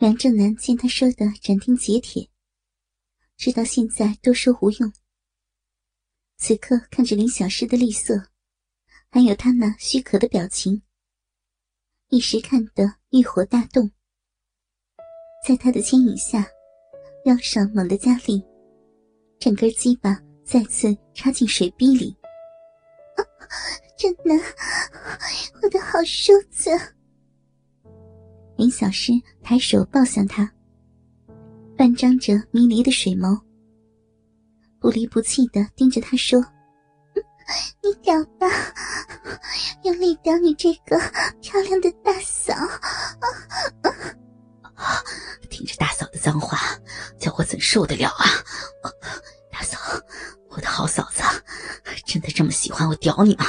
[0.00, 2.26] 梁正南见他说的斩钉截铁，
[3.36, 4.90] 知道现在多说无用。
[6.38, 8.14] 此刻看着林小诗的厉色，
[9.10, 10.80] 还有他那虚可的表情，
[12.08, 13.90] 一时看得欲火大动。
[15.46, 16.48] 在他的牵引下，
[17.26, 18.42] 腰上猛地加力，
[19.38, 22.16] 整根鸡巴再次插进水逼里。
[23.98, 24.40] 真难，
[25.60, 26.70] 我的好叔子。
[28.60, 30.46] 林小诗抬手抱向他，
[31.78, 33.40] 半张着迷离的水眸，
[34.78, 36.38] 不离不弃的盯着他说
[37.82, 38.46] ：“你屌吧，
[39.84, 40.98] 用力屌你这个
[41.40, 42.52] 漂亮的大嫂！
[45.48, 46.58] ”听着大嫂的脏话，
[47.18, 48.26] 叫我怎受得了啊！
[49.50, 49.78] 大嫂，
[50.50, 51.22] 我的好嫂子，
[52.04, 53.46] 真的这么喜欢我屌你吗？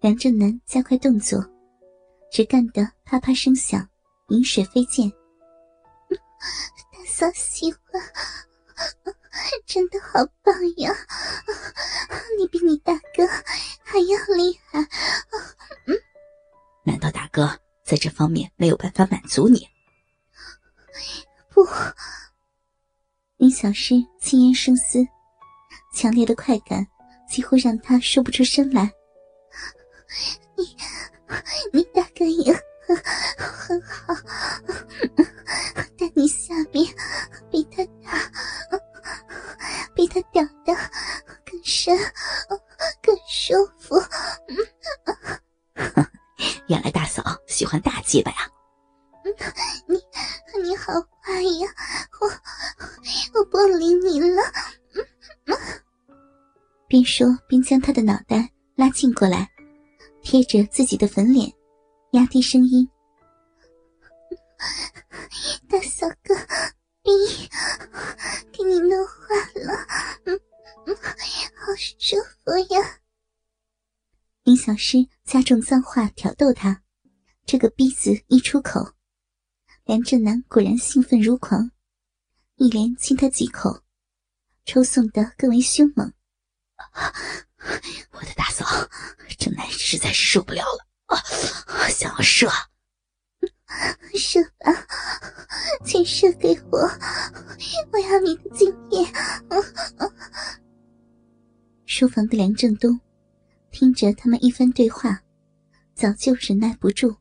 [0.00, 1.44] 梁正南加快动作。
[2.36, 3.88] 只干得啪啪声响，
[4.28, 5.10] 饮水飞溅。
[6.10, 7.82] 大嫂喜欢，
[9.64, 10.94] 真的好棒呀！
[12.38, 13.26] 你比你大哥
[13.82, 14.78] 还要厉害。
[15.86, 15.96] 嗯，
[16.84, 19.66] 难道大哥在这方面没有办法满足你？
[21.48, 21.66] 不，
[23.38, 24.98] 林小诗轻言声思，
[25.94, 26.86] 强烈的快感
[27.26, 28.92] 几乎让他说不出声来。
[30.58, 30.76] 你
[48.16, 48.50] 鸡巴呀！
[49.86, 49.96] 你
[50.62, 51.68] 你好坏呀！
[52.18, 54.42] 我我不理你了。
[56.88, 59.50] 边说边将他的脑袋拉近过来。
[60.22, 61.52] 贴着自己的粉脸，
[62.12, 62.88] 压低声音
[65.68, 66.34] ：“大嫂哥，
[67.02, 67.10] 逼
[68.50, 69.86] 给你弄坏了，
[70.24, 70.40] 嗯
[70.86, 70.96] 嗯，
[71.54, 72.98] 好舒服呀。”
[74.42, 76.82] 林小诗加重脏话挑逗他，
[77.46, 78.94] 这个“逼”字一出口，
[79.84, 81.70] 梁正南果然兴奋如狂，
[82.56, 83.84] 一连亲他几口，
[84.64, 86.12] 抽送的更为凶猛。
[88.10, 88.66] 我的大嫂，
[89.38, 91.22] 正南实在是受不了了啊！
[91.88, 92.50] 想要射，
[94.14, 94.72] 射吧，
[95.84, 96.78] 请射给我，
[97.92, 99.06] 我要你的经验。
[101.84, 103.00] 书房的梁正东
[103.70, 105.22] 听着他们一番对话，
[105.94, 107.16] 早就忍耐不住，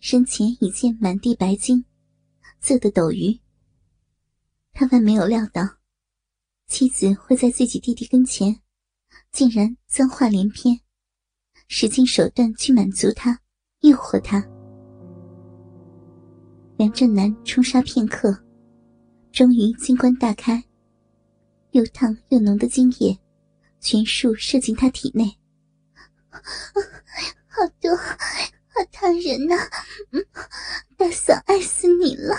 [0.00, 1.84] 身前已见满地白金，
[2.60, 3.38] 色的斗鱼。
[4.72, 5.62] 他万没有料到，
[6.66, 8.60] 妻子会在自己弟弟跟前。
[9.30, 10.80] 竟然脏话连篇，
[11.68, 13.40] 使尽手段去满足他，
[13.80, 14.44] 诱惑他。
[16.76, 18.44] 梁正南冲杀片刻，
[19.30, 20.64] 终于金冠大开，
[21.72, 23.16] 又烫又浓的精液
[23.80, 25.24] 全数射进他体内。
[26.30, 27.90] 好多，
[29.00, 29.56] 他人呐！
[30.98, 32.36] 大嫂爱死你了。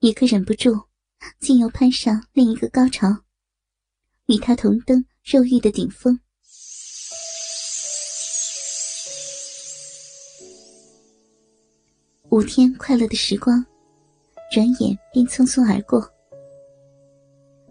[0.00, 0.88] 一个忍不住，
[1.38, 3.22] 竟又攀上另一个高潮。
[4.26, 6.18] 与他同登肉欲的顶峰，
[12.30, 13.64] 五天快乐的时光，
[14.52, 16.12] 转眼便匆匆而过。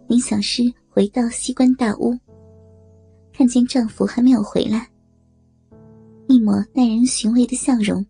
[0.08, 2.18] 林小诗回到西关大屋，
[3.34, 4.90] 看见丈夫还没有回来，
[6.30, 8.06] 一抹耐人寻味的笑容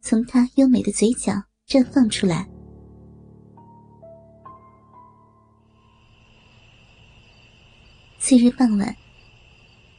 [0.00, 1.34] 从她优美的嘴角
[1.66, 2.48] 绽放出来。
[8.18, 8.96] 次日傍晚，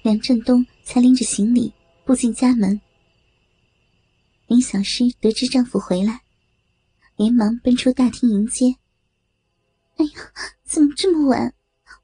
[0.01, 1.71] 梁振东才拎着行李
[2.03, 2.81] 步进家门。
[4.47, 6.21] 林小诗得知丈夫回来，
[7.15, 8.73] 连忙奔出大厅迎接。
[9.97, 10.11] “哎呀，
[10.63, 11.53] 怎么这么晚？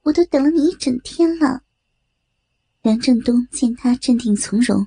[0.04, 1.64] 我都等了你一整天了。”
[2.84, 4.86] 梁振东见她镇定从容，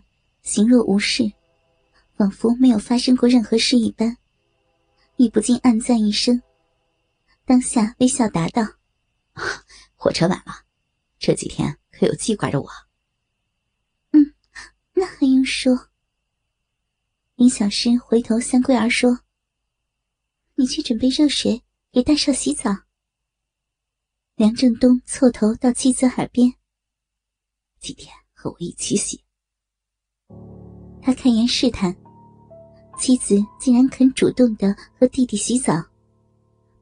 [0.49, 1.31] 形若无事，
[2.17, 4.17] 仿佛没有发生过任何事一般，
[5.17, 6.41] 亦不禁暗赞一声，
[7.45, 8.63] 当下微笑答道
[9.95, 10.65] ：“火车晚了。”
[11.21, 12.71] 这几天可有记挂着我？
[14.13, 14.33] 嗯，
[14.95, 15.91] 那还用说？
[17.35, 19.21] 林小诗回头向桂儿说
[20.57, 21.63] ：“你去准备热水
[21.93, 22.71] 给大少洗澡。”
[24.35, 26.55] 梁正东凑头到妻子耳边
[27.81, 29.23] ：“今天和我一起洗。”
[31.09, 31.97] 他开言试探，
[32.99, 35.83] 妻子竟然肯主动的和弟弟洗澡，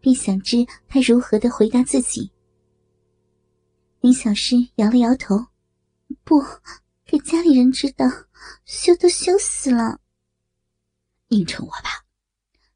[0.00, 2.28] 便想知他如何的回答自己。
[4.00, 5.46] 林小诗摇了摇头，
[6.24, 6.42] 不
[7.04, 8.04] 给家里人知道，
[8.64, 10.00] 羞都羞死了。
[11.28, 12.04] 应承我吧。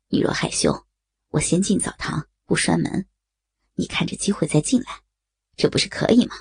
[0.06, 0.86] 你若害羞，
[1.30, 3.06] 我先进澡堂，不拴门，
[3.74, 5.02] 你看着机会再进来，
[5.56, 6.36] 这不是可以吗？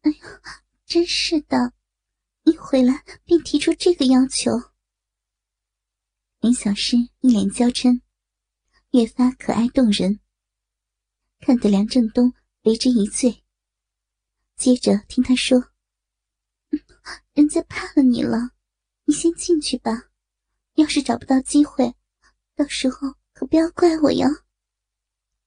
[0.00, 0.16] 哎呀，
[0.86, 1.74] 真是的，
[2.44, 4.50] 一回来便提出这个要求。
[6.40, 8.00] 林小诗一脸娇嗔，
[8.90, 10.20] 越发可爱动人，
[11.40, 12.32] 看得梁振东
[12.62, 13.44] 为之一醉。
[14.56, 15.72] 接着听他说
[17.34, 18.50] ：“人家怕了你了，
[19.04, 20.10] 你先进去吧。
[20.74, 21.94] 要是找不到机会。”
[22.56, 24.26] 到时候可不要怪我哟。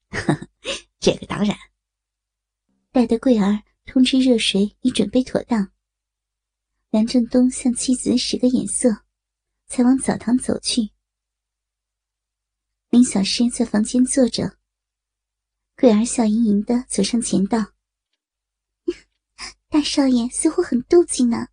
[0.99, 1.55] 这个当然。
[2.91, 5.72] 待得桂儿通知热水已准备妥当，
[6.93, 8.87] 梁振东向妻子使个眼色，
[9.65, 10.91] 才往澡堂走去。
[12.91, 14.59] 林小诗在房间坐着，
[15.75, 17.73] 桂儿笑盈盈的走上前道
[19.69, 21.47] ：“大少爷似乎很妒忌呢，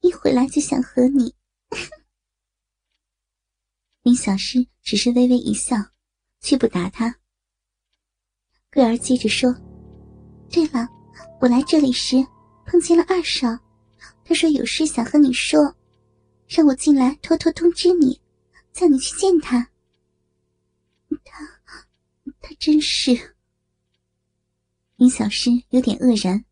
[0.00, 1.34] 一回来就想和你。”
[4.00, 5.76] 林小诗只是微微一笑，
[6.40, 7.16] 却不答他。
[8.72, 9.52] 桂儿接着说
[10.50, 10.88] ：“对了，
[11.42, 12.16] 我来这里时
[12.64, 13.48] 碰见了二少，
[14.32, 15.76] 他说有事想和你说，
[16.48, 18.18] 让我进来偷偷通知你，
[18.72, 19.68] 叫你去见他。
[21.22, 21.60] 他，
[22.40, 23.34] 他真是……”
[24.96, 26.46] 林小诗有点愕然。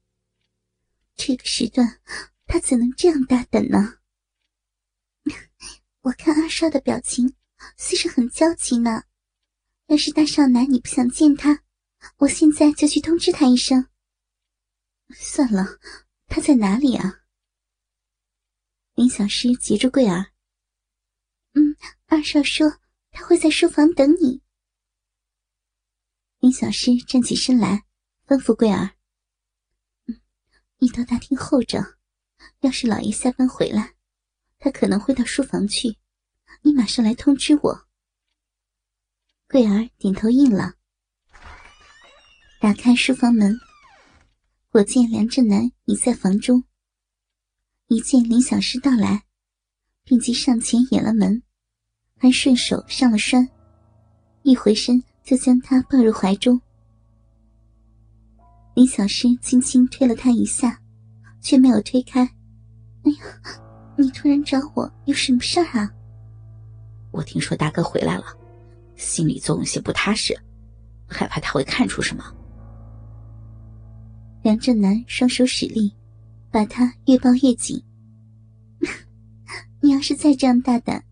[1.16, 2.02] 这个时段，
[2.46, 3.94] 他怎能这样大胆呢？
[6.02, 7.34] 我看二少的表情。
[7.78, 9.04] 虽是很焦急呢，
[9.86, 11.62] 要是大少奶你不想见他，
[12.18, 13.86] 我现在就去通知他一声。
[15.14, 15.78] 算了，
[16.26, 17.16] 他在哪里啊？
[19.00, 20.26] 林小诗截住桂儿。
[21.54, 21.74] 嗯，
[22.04, 22.70] 二少说
[23.10, 24.42] 他会在书房等你。
[26.38, 27.86] 林小诗站起身来，
[28.26, 28.90] 吩咐桂儿
[30.06, 30.20] ：“嗯，
[30.80, 31.96] 你到大厅候着，
[32.60, 33.94] 要是老爷下班回来，
[34.58, 35.96] 他可能会到书房去。”
[36.60, 37.88] 你马上来通知我。
[39.48, 40.74] 桂儿点头应了，
[42.60, 43.58] 打开书房门，
[44.72, 46.66] 我见梁振南已在房中。
[47.92, 49.24] 一见林小诗到来，
[50.04, 51.42] 便即上前掩了门，
[52.16, 53.48] 还顺手上了栓，
[54.44, 56.60] 一回身就将他抱入怀中。
[58.76, 60.80] 林小诗轻轻推了他一下，
[61.40, 62.20] 却没有推开。
[63.02, 63.60] 哎呀，
[63.98, 65.92] 你突然找我有什么事儿啊？
[67.10, 68.26] 我听说大哥回来了，
[68.94, 70.32] 心里总有些不踏实，
[71.08, 72.22] 害怕他会看出什么。
[74.44, 75.92] 梁振南双手使力，
[76.50, 77.82] 把他越抱越紧。
[79.80, 81.04] 你要是再这样大胆，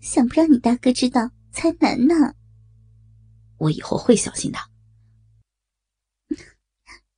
[0.00, 2.34] 想不让你大哥知道才难呢。
[3.58, 4.58] 我以后会小心的。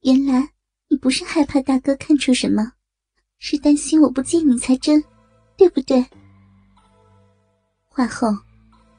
[0.01, 0.51] 原来
[0.89, 2.73] 你不是害怕大哥看出什么，
[3.39, 5.03] 是担心我不见你才真，
[5.57, 6.05] 对不对？
[7.89, 8.29] 话后，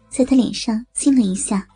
[0.09, 1.67] 在他脸上亲了一下。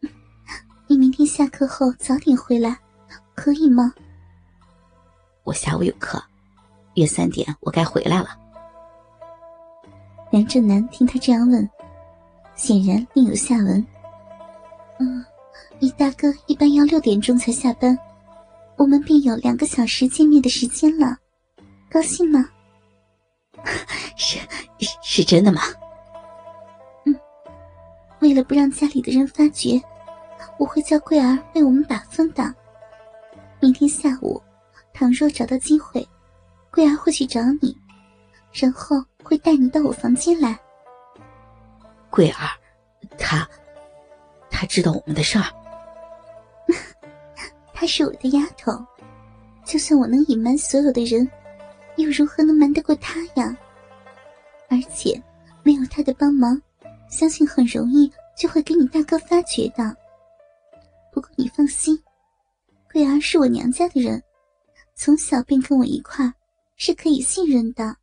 [0.88, 2.78] 你明天下课后早点回来，
[3.34, 3.92] 可以吗？
[5.48, 6.22] 我下午有课，
[6.96, 8.38] 约三点，我该回来了。
[10.30, 11.66] 梁振南听他这样问，
[12.54, 13.86] 显然另有下文。
[14.98, 15.24] 嗯，
[15.78, 17.98] 你大哥一般要六点钟才下班，
[18.76, 21.16] 我们便有两个小时见面的时间了，
[21.90, 22.46] 高兴吗？
[24.18, 24.38] 是
[25.00, 25.62] 是真的吗？
[27.06, 27.20] 嗯
[28.18, 29.80] 为了不让家里的人发觉，
[30.58, 32.54] 我会叫桂儿为我们把风的。
[33.60, 34.38] 明天下午，
[34.98, 36.04] 倘若找到机会，
[36.72, 37.78] 桂儿会去找你，
[38.52, 40.58] 然后会带你到我房间来。
[42.10, 42.50] 桂儿，
[43.16, 43.48] 她，
[44.50, 45.44] 她知道我们的事儿。
[47.72, 48.72] 她是我的丫头，
[49.64, 51.30] 就算我能隐瞒所有的人，
[51.94, 53.56] 又如何能瞒得过她呀？
[54.68, 55.22] 而且，
[55.62, 56.60] 没有她的帮忙。
[57.08, 59.96] 相信很容易就会给你大哥发觉的。
[61.12, 61.96] 不过你放心，
[62.92, 64.20] 桂儿是我娘家的人，
[65.00, 66.34] 从小便跟我一块，
[66.76, 67.97] 是可以信任的。